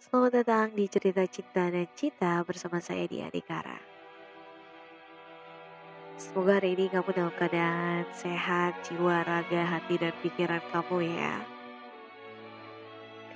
[0.00, 3.76] Selamat datang di Cerita Cinta dan Cita bersama saya Dia Adikara.
[6.16, 11.44] Semoga hari ini kamu dalam keadaan sehat, jiwa, raga, hati, dan pikiran kamu ya.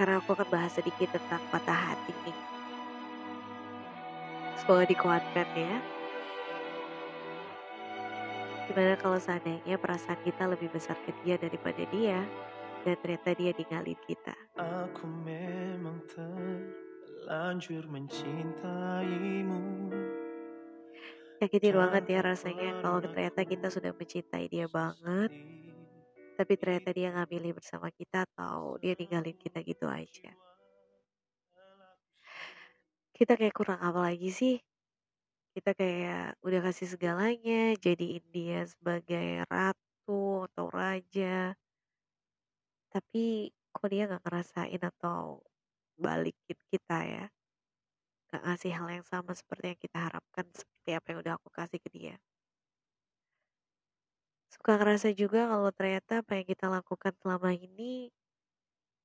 [0.00, 2.38] Karena aku akan bahas sedikit tentang patah hati nih.
[4.56, 5.76] Semoga dikuatkan ya.
[8.72, 12.24] Gimana kalau seandainya perasaan kita lebih besar ke dia daripada dia,
[12.84, 14.36] dan ternyata dia ninggalin kita.
[14.60, 19.88] Aku memang terlanjur mencintaimu.
[21.40, 25.32] Nyakitin banget ya rasanya kalau ternyata kita sudah mencintai dia banget,
[26.36, 30.30] tapi ternyata dia nggak milih bersama kita atau dia ninggalin kita gitu aja.
[33.16, 34.60] Kita kayak kurang apa lagi sih?
[35.54, 41.54] Kita kayak udah kasih segalanya, jadiin dia sebagai ratu atau raja.
[42.94, 45.42] Tapi kok dia nggak ngerasain atau
[45.98, 47.24] balikin kita ya.
[48.30, 51.78] Gak ngasih hal yang sama seperti yang kita harapkan, seperti apa yang udah aku kasih
[51.82, 52.14] ke dia.
[54.54, 58.14] Suka ngerasa juga kalau ternyata apa yang kita lakukan selama ini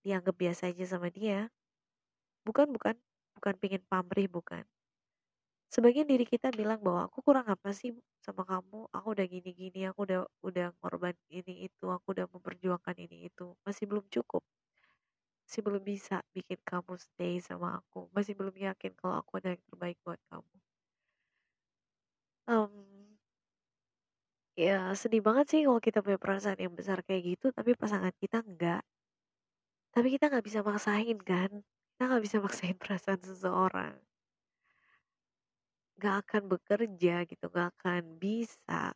[0.06, 1.50] dianggap biasa aja sama dia.
[2.48, 2.96] Bukan, bukan.
[3.38, 4.66] Bukan pingin pamrih, bukan.
[5.74, 7.92] Sebagian diri kita bilang bahwa aku kurang apa sih
[8.26, 13.18] sama kamu, aku udah gini-gini, aku udah udah ngorban ini itu, aku udah memperjuangkan ini
[13.30, 14.44] itu, masih belum cukup.
[15.44, 19.64] Masih belum bisa bikin kamu stay sama aku, masih belum yakin kalau aku ada yang
[19.68, 20.56] terbaik buat kamu.
[22.48, 23.18] Em,
[24.66, 28.38] ya sedih banget sih kalau kita punya perasaan yang besar kayak gitu, tapi pasangan kita
[28.48, 28.82] enggak.
[29.94, 31.52] Tapi kita nggak bisa maksain kan,
[31.94, 33.94] kita nggak bisa maksain perasaan seseorang.
[36.00, 38.96] Nggak akan bekerja gitu, nggak akan bisa.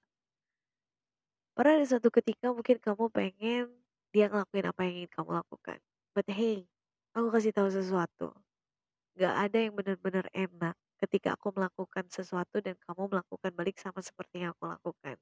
[1.53, 3.67] Pernah ada suatu ketika mungkin kamu pengen
[4.15, 5.77] dia ngelakuin apa yang ingin kamu lakukan.
[6.15, 6.65] But hey,
[7.11, 8.31] aku kasih tahu sesuatu.
[9.13, 10.73] Gak ada yang benar-benar enak
[11.03, 15.19] ketika aku melakukan sesuatu dan kamu melakukan balik sama seperti yang aku lakukan.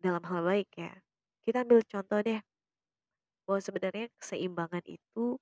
[0.00, 0.94] Dalam hal baik ya.
[1.42, 2.40] Kita ambil contoh deh.
[3.44, 5.36] Bahwa sebenarnya keseimbangan itu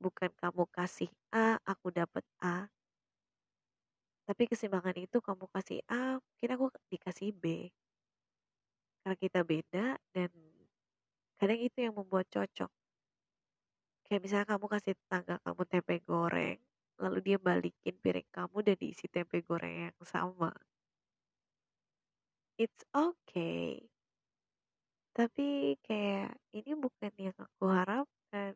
[0.00, 2.66] bukan kamu kasih A, aku dapat A.
[4.30, 7.66] Tapi keseimbangan itu kamu kasih A, mungkin aku dikasih B.
[9.02, 10.30] Karena kita beda dan
[11.34, 12.70] kadang itu yang membuat cocok.
[14.06, 16.58] Kayak misalnya kamu kasih tetangga kamu tempe goreng,
[17.02, 20.54] lalu dia balikin piring kamu dan diisi tempe goreng yang sama.
[22.54, 23.82] It's okay.
[25.10, 28.54] Tapi kayak ini bukan yang aku harapkan.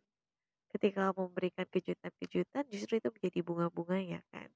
[0.70, 4.46] Ketika kamu memberikan kejutan-kejutan justru itu menjadi bunga-bunganya kan.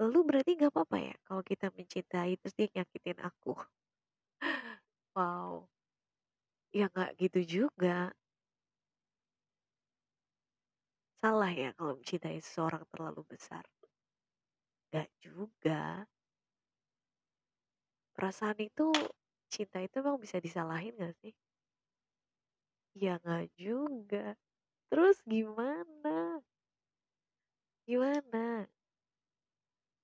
[0.00, 3.54] Lalu berarti gak apa-apa ya kalau kita mencintai terus dia nyakitin aku.
[5.16, 5.68] Wow.
[6.74, 8.14] Ya nggak gitu juga.
[11.22, 13.64] Salah ya kalau mencintai seseorang terlalu besar.
[14.92, 16.06] Gak juga.
[18.16, 18.94] Perasaan itu,
[19.50, 21.34] cinta itu emang bisa disalahin gak sih?
[22.94, 24.38] Ya nggak juga.
[24.90, 26.42] Terus gimana?
[27.88, 28.68] Gimana?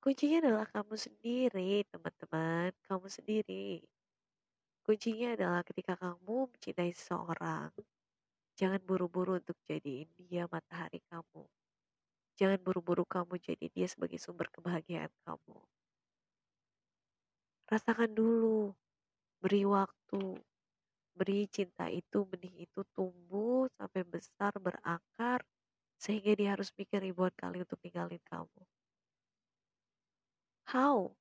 [0.00, 2.72] Kuncinya adalah kamu sendiri, teman-teman.
[2.88, 3.84] Kamu sendiri.
[4.81, 7.69] Kuncinya adalah ketika kamu mencintai seseorang,
[8.56, 11.44] jangan buru-buru untuk jadiin dia matahari kamu.
[12.41, 15.60] Jangan buru-buru kamu jadi dia sebagai sumber kebahagiaan kamu.
[17.69, 18.72] Rasakan dulu,
[19.44, 20.41] beri waktu,
[21.12, 25.44] beri cinta itu, benih itu tumbuh sampai besar, berakar,
[26.00, 28.65] sehingga dia harus mikir ribuan kali untuk ninggalin kamu.
[30.70, 31.19] How?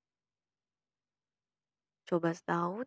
[2.05, 2.85] Coba setahun,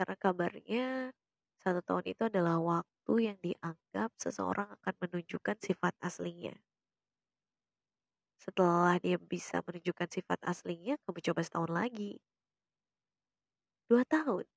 [0.00, 1.12] karena kabarnya
[1.60, 6.56] satu tahun itu adalah waktu yang dianggap seseorang akan menunjukkan sifat aslinya.
[8.40, 12.16] Setelah dia bisa menunjukkan sifat aslinya, kamu coba setahun lagi.
[13.92, 14.48] Dua tahun.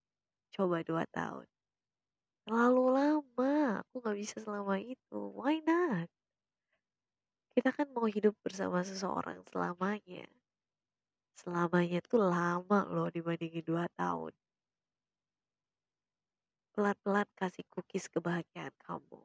[0.56, 1.48] Coba dua tahun.
[2.48, 5.20] Terlalu lama, aku gak bisa selama itu.
[5.36, 6.08] Why not?
[7.52, 10.41] Kita kan mau hidup bersama seseorang selamanya.
[11.40, 14.34] Selamanya tuh lama loh dibandingin dua tahun.
[16.72, 19.20] Pelan-pelan kasih cookies kebahagiaan kamu.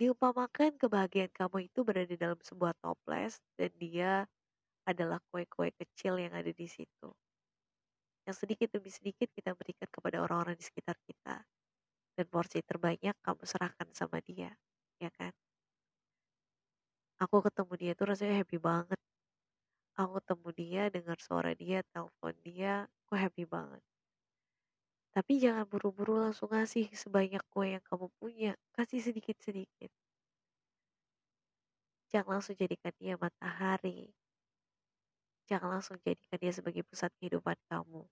[0.00, 4.24] Diumpamakan kebahagiaan kamu itu berada dalam sebuah toples dan dia
[4.88, 7.12] adalah kue-kue kecil yang ada di situ.
[8.24, 11.44] Yang sedikit demi sedikit kita berikan kepada orang-orang di sekitar kita.
[12.16, 14.52] Dan porsi terbanyak kamu serahkan sama dia,
[15.00, 15.32] ya kan?
[17.20, 19.00] Aku ketemu dia tuh rasanya happy banget.
[20.00, 23.82] Aku ketemu dia, dengar suara dia, telepon dia, aku happy banget.
[25.12, 28.52] Tapi jangan buru-buru langsung ngasih sebanyak kue yang kamu punya.
[28.72, 29.92] Kasih sedikit-sedikit.
[32.08, 34.08] Jangan langsung jadikan dia matahari.
[35.44, 38.08] Jangan langsung jadikan dia sebagai pusat kehidupan kamu.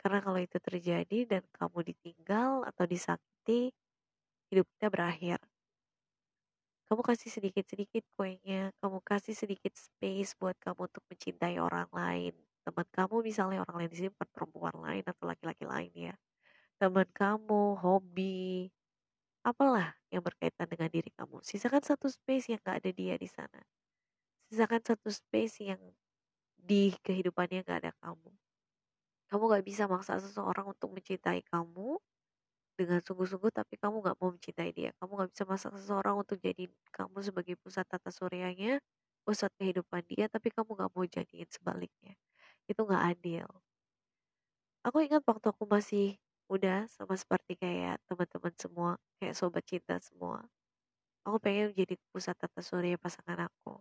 [0.00, 3.74] Karena kalau itu terjadi dan kamu ditinggal atau disakiti,
[4.48, 5.38] hidup kita berakhir.
[6.88, 12.32] Kamu kasih sedikit-sedikit kuenya, kamu kasih sedikit space buat kamu untuk mencintai orang lain.
[12.64, 16.14] Teman kamu misalnya orang lain di sini perempuan lain atau laki-laki lain ya.
[16.80, 18.68] Teman kamu, hobi,
[19.44, 21.44] apalah yang berkaitan dengan diri kamu.
[21.44, 23.60] Sisakan satu space yang gak ada dia di sana.
[24.48, 25.80] Sisakan satu space yang
[26.56, 28.32] di kehidupannya gak ada kamu.
[29.28, 32.00] Kamu gak bisa maksa seseorang untuk mencintai kamu
[32.78, 34.90] dengan sungguh-sungguh tapi kamu gak mau mencintai dia.
[34.98, 36.64] Kamu gak bisa maksa seseorang untuk jadi
[36.96, 38.78] kamu sebagai pusat tata suryanya,
[39.26, 42.14] pusat kehidupan dia, tapi kamu gak mau jadiin sebaliknya.
[42.70, 43.48] Itu gak adil.
[44.86, 46.06] Aku ingat waktu aku masih
[46.50, 48.90] muda sama seperti kayak teman-teman semua,
[49.20, 50.38] kayak sobat cinta semua.
[51.26, 53.74] Aku pengen jadi pusat tata surya pasangan aku.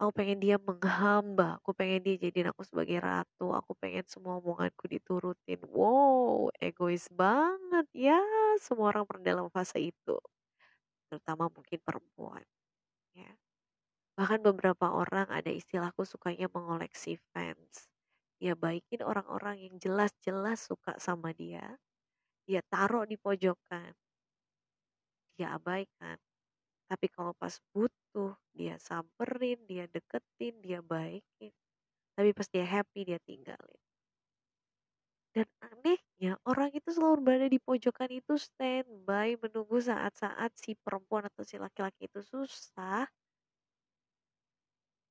[0.00, 4.88] Aku pengen dia menghamba, aku pengen dia jadiin aku sebagai ratu, aku pengen semua omonganku
[4.88, 5.60] diturutin.
[5.68, 8.18] Wow, egois banget ya.
[8.64, 10.16] Semua orang pernah dalam fase itu.
[11.08, 12.44] Terutama mungkin perempuan.
[13.16, 13.30] Ya.
[14.18, 17.88] Bahkan beberapa orang ada istilahku sukanya mengoleksi fans.
[18.42, 21.78] Dia baikin orang-orang yang jelas-jelas suka sama dia.
[22.48, 23.94] Dia taruh di pojokan.
[25.38, 26.18] Dia abaikan.
[26.90, 28.01] Tapi kalau pas butuh,
[28.52, 31.52] dia samperin, dia deketin, dia baikin.
[32.12, 33.82] Tapi pas dia happy, dia tinggalin.
[35.32, 41.40] Dan anehnya, orang itu selalu berada di pojokan itu standby menunggu saat-saat si perempuan atau
[41.40, 43.08] si laki-laki itu susah.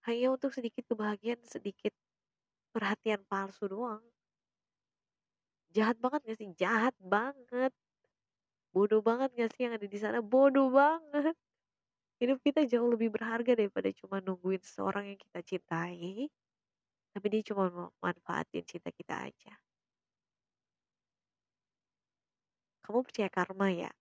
[0.06, 1.94] Hanya untuk sedikit kebahagiaan, sedikit
[2.70, 4.06] perhatian palsu doang.
[5.74, 6.50] Jahat banget gak sih?
[6.54, 7.74] Jahat banget.
[8.70, 10.22] Bodoh banget gak sih yang ada di sana?
[10.22, 11.34] Bodoh banget
[12.22, 16.30] hidup kita jauh lebih berharga daripada cuma nungguin seseorang yang kita cintai
[17.12, 19.54] tapi dia cuma manfaatin cinta kita aja.
[22.86, 23.92] Kamu percaya karma ya?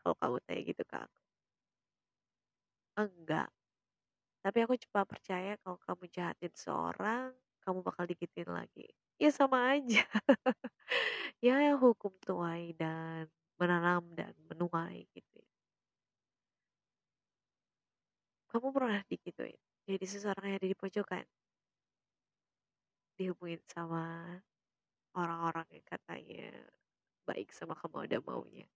[0.00, 1.20] Kalau kamu tanya gitu ke aku.
[2.96, 3.50] Enggak.
[4.44, 7.32] Tapi aku cuma percaya kalau kamu jahatin seorang
[7.64, 8.88] kamu bakal digituin lagi.
[9.20, 10.04] Ya sama aja.
[11.44, 13.28] Ya hukum tuai dan
[13.60, 15.43] menanam dan menuai gitu
[18.54, 19.58] Kamu pernah digituin?
[19.82, 21.26] Jadi seseorang yang ada di pojokan?
[23.18, 24.30] Dihubungin sama
[25.18, 26.54] orang-orang yang katanya
[27.26, 28.70] baik sama kamu ada maunya.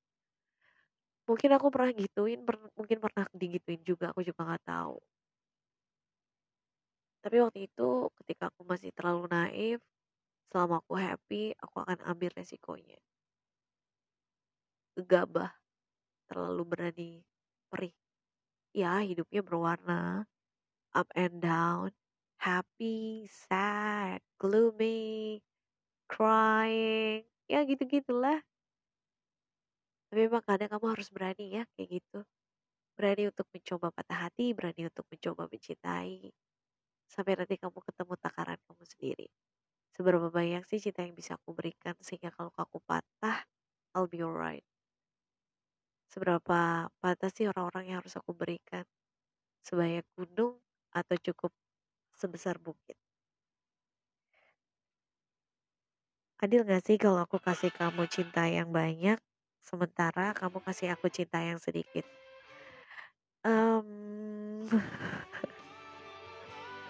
[1.31, 4.99] Mungkin aku pernah gituin, per mungkin pernah digituin juga, aku juga nggak tahu.
[7.23, 9.79] Tapi waktu itu ketika aku masih terlalu naif,
[10.51, 12.99] selama aku happy, aku akan ambil resikonya.
[14.99, 15.55] Gegabah,
[16.27, 17.13] terlalu berani,
[17.71, 17.95] perih
[18.75, 20.26] ya hidupnya berwarna
[20.94, 21.93] up and down,
[22.41, 25.43] happy, sad, gloomy,
[26.09, 28.43] crying, ya gitu-gitulah.
[30.09, 32.19] Tapi memang kadang kamu harus berani ya kayak gitu.
[32.97, 36.32] Berani untuk mencoba patah hati, berani untuk mencoba mencintai.
[37.09, 39.29] Sampai nanti kamu ketemu takaran kamu sendiri.
[39.94, 43.44] Seberapa banyak sih cinta yang bisa aku berikan sehingga kalau aku patah,
[43.97, 44.64] I'll be alright.
[46.12, 46.59] Seberapa
[47.00, 48.85] patah sih orang-orang yang harus aku berikan?
[49.69, 50.55] Sebanyak gunung
[51.00, 51.53] atau cukup
[52.21, 52.97] sebesar bukit?
[56.45, 59.19] Adil gak sih kalau aku kasih kamu cinta yang banyak,
[59.69, 62.05] sementara kamu kasih aku cinta yang sedikit?
[63.45, 64.69] Um,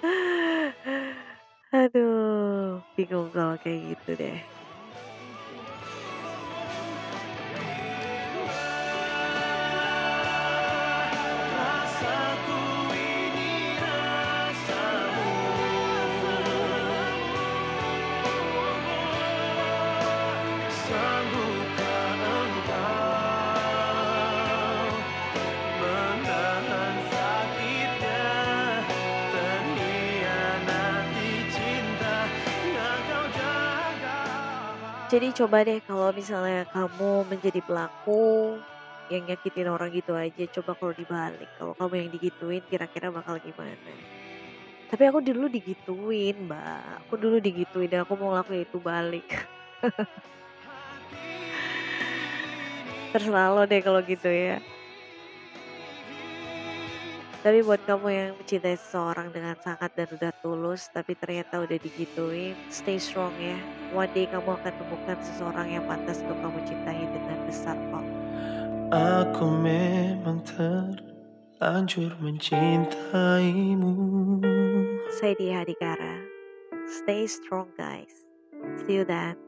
[1.78, 4.38] aduh, bingung kalau kayak gitu deh.
[35.08, 38.60] Jadi coba deh kalau misalnya kamu menjadi pelaku
[39.08, 41.48] yang nyakitin orang gitu aja, coba kalau dibalik.
[41.56, 43.72] Kalau kamu yang digituin kira-kira bakal gimana?
[44.92, 47.08] Tapi aku dulu digituin, Mbak.
[47.08, 49.24] Aku dulu digituin dan aku mau ngelakuin itu balik.
[53.16, 54.60] Terserah lo deh kalau gitu ya.
[57.38, 62.58] Tapi buat kamu yang mencintai seseorang dengan sangat dan udah tulus, tapi ternyata udah digituin,
[62.66, 63.54] stay strong ya.
[63.94, 68.06] One day kamu akan temukan seseorang yang pantas untuk kamu cintai dengan besar kok.
[68.90, 70.98] Aku memang ter
[71.58, 73.94] terlanjur mencintaimu
[75.18, 76.22] Saya Dia Hadikara.
[76.86, 78.26] Stay strong guys.
[78.86, 79.47] See you then.